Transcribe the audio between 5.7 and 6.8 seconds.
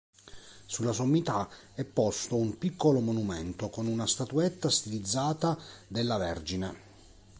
della Vergine.